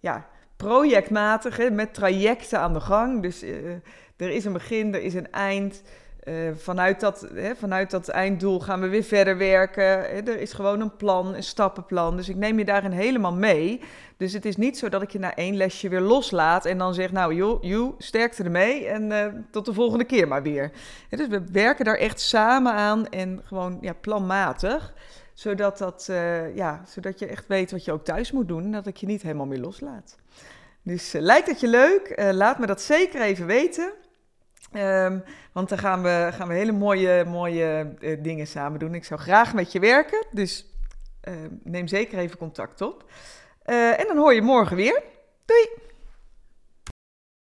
ja, 0.00 0.26
projectmatig, 0.56 1.56
hè, 1.56 1.70
met 1.70 1.94
trajecten 1.94 2.60
aan 2.60 2.72
de 2.72 2.80
gang. 2.80 3.22
Dus 3.22 3.42
uh, 3.42 3.72
er 4.16 4.30
is 4.30 4.44
een 4.44 4.52
begin, 4.52 4.94
er 4.94 5.02
is 5.02 5.14
een 5.14 5.32
eind. 5.32 5.82
Uh, 6.24 6.50
vanuit, 6.54 7.00
dat, 7.00 7.28
hè, 7.34 7.54
vanuit 7.54 7.90
dat 7.90 8.08
einddoel 8.08 8.60
gaan 8.60 8.80
we 8.80 8.88
weer 8.88 9.02
verder 9.02 9.36
werken. 9.36 9.84
Hè, 9.84 10.20
er 10.20 10.40
is 10.40 10.52
gewoon 10.52 10.80
een 10.80 10.96
plan, 10.96 11.34
een 11.34 11.42
stappenplan. 11.42 12.16
Dus 12.16 12.28
ik 12.28 12.36
neem 12.36 12.58
je 12.58 12.64
daarin 12.64 12.90
helemaal 12.90 13.32
mee. 13.32 13.80
Dus 14.16 14.32
het 14.32 14.44
is 14.44 14.56
niet 14.56 14.78
zo 14.78 14.88
dat 14.88 15.02
ik 15.02 15.10
je 15.10 15.18
na 15.18 15.34
één 15.34 15.56
lesje 15.56 15.88
weer 15.88 16.00
loslaat 16.00 16.64
en 16.64 16.78
dan 16.78 16.94
zeg, 16.94 17.12
nou 17.12 17.34
joh, 17.34 17.62
joh 17.62 17.94
sterkte 17.98 18.42
ermee 18.42 18.86
en 18.86 19.10
uh, 19.10 19.26
tot 19.50 19.64
de 19.64 19.72
volgende 19.72 20.04
keer 20.04 20.28
maar 20.28 20.42
weer. 20.42 20.70
Ja, 21.08 21.16
dus 21.16 21.28
we 21.28 21.42
werken 21.52 21.84
daar 21.84 21.96
echt 21.96 22.20
samen 22.20 22.72
aan 22.72 23.08
en 23.08 23.40
gewoon 23.44 23.78
ja, 23.80 23.92
planmatig 23.92 24.94
zodat, 25.40 25.78
dat, 25.78 26.06
uh, 26.10 26.56
ja, 26.56 26.82
zodat 26.86 27.18
je 27.18 27.26
echt 27.26 27.46
weet 27.46 27.70
wat 27.70 27.84
je 27.84 27.92
ook 27.92 28.04
thuis 28.04 28.32
moet 28.32 28.48
doen 28.48 28.64
en 28.64 28.70
dat 28.70 28.86
ik 28.86 28.96
je 28.96 29.06
niet 29.06 29.22
helemaal 29.22 29.46
meer 29.46 29.58
loslaat. 29.58 30.16
Dus 30.82 31.14
uh, 31.14 31.22
lijkt 31.22 31.48
het 31.48 31.60
je 31.60 31.68
leuk? 31.68 32.12
Uh, 32.16 32.30
laat 32.30 32.58
me 32.58 32.66
dat 32.66 32.80
zeker 32.80 33.20
even 33.20 33.46
weten. 33.46 33.92
Um, 34.72 35.22
want 35.52 35.68
dan 35.68 35.78
gaan 35.78 36.02
we, 36.02 36.28
gaan 36.32 36.48
we 36.48 36.54
hele 36.54 36.72
mooie, 36.72 37.24
mooie 37.24 37.94
dingen 38.22 38.46
samen 38.46 38.78
doen. 38.78 38.94
Ik 38.94 39.04
zou 39.04 39.20
graag 39.20 39.54
met 39.54 39.72
je 39.72 39.80
werken, 39.80 40.26
dus 40.30 40.66
ehm, 41.20 41.48
neem 41.62 41.86
zeker 41.86 42.18
even 42.18 42.38
contact 42.38 42.80
op. 42.80 43.10
en 43.64 44.06
dan 44.06 44.16
hoor 44.16 44.34
je 44.34 44.42
morgen 44.42 44.76
weer. 44.76 45.02
Doei! 45.44 45.89